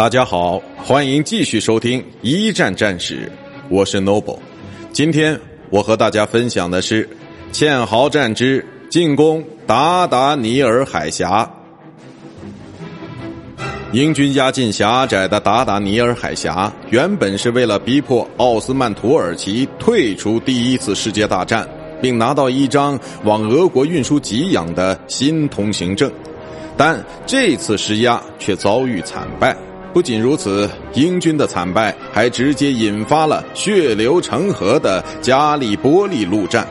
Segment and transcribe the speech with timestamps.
[0.00, 3.30] 大家好，欢迎继续收听一战战史，
[3.68, 4.38] 我是 Noble。
[4.94, 5.38] 今天
[5.68, 7.06] 我和大家分享的是
[7.52, 11.50] 堑壕战之进攻达达尼尔海峡。
[13.92, 21.68] 英军压进狭窄的达达尼尔海峡，原本是为了逼迫奥斯曼土耳其退出第一次世界大战，
[22.00, 26.10] 并拿到一张往俄国运输给养的新通行证。
[26.74, 29.54] 但这次施压却遭遇惨败。
[29.92, 36.66] 不仅如此，英军的惨败还直接引发了血流成河的加利波利陆战。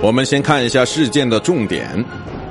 [0.00, 2.04] 我们先看一下事件的重点：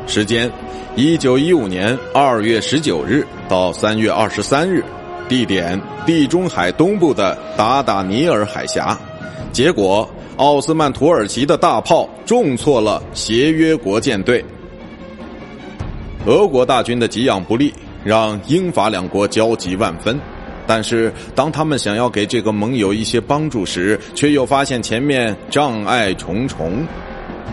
[0.06, 0.52] 时间，
[0.96, 4.82] 一九一五年二月十九日到三月二十三日；
[5.30, 8.98] 地点，地中海东部的达达尼尔海峡。
[9.54, 14.44] 结果，奥斯曼土耳其的大炮重挫了协约国舰队。
[16.26, 17.74] 俄国大军的给养不利。
[18.04, 20.20] 让英法两国焦急万分，
[20.66, 26.86] 但是当他们想要给这个盟友一些帮助时，却又发现前面障碍重重。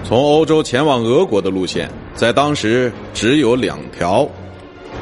[0.04, 4.26] 从欧洲前往俄国的路线，在当时只有两条：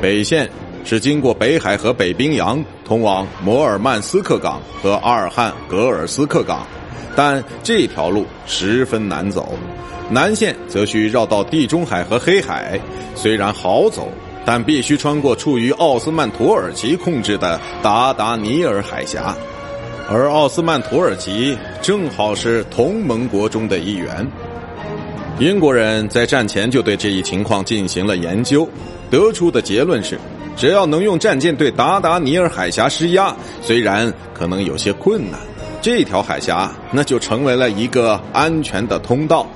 [0.00, 0.48] 北线
[0.84, 6.66] 是经过北海和北冰洋，通往摩尔曼斯克港和阿尔汉格尔斯克港，
[7.14, 9.42] 但这条路十分难走；
[10.10, 12.80] 南线则需绕到地中海和黑海，
[13.14, 14.08] 虽然好走。
[14.46, 19.36] 但必须穿过处于奥斯曼土耳其控制的达达尼尔海峡，
[20.08, 24.24] 而奥斯曼土耳其正好是同盟国中的一员。
[25.40, 28.66] 英国人在战前就对这一情况进行了研究，
[29.10, 30.16] 得出的结论是：
[30.56, 35.40] 只要能用战舰对达达尼尔海峡施压，虽然可能有些困难，
[35.82, 39.46] 这条海峡那就成为了一个安全的通道。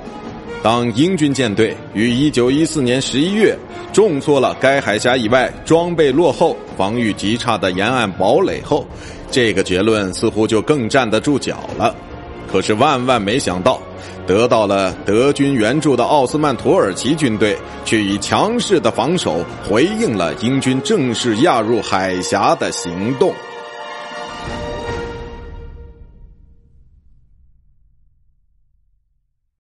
[0.63, 3.57] 当英军舰队于一九一四年十一月
[3.95, 8.87] 重挫了该海峡以外装备落后、防御极差的沿岸堡垒后，
[9.31, 11.95] 这个结论似乎就更站得住脚了。
[12.47, 13.81] 可是万万没想到，
[14.27, 23.33] 得到了德军援助的奥斯曼土耳其军队却以强势的防守回应了英军正式压入海峡的行动。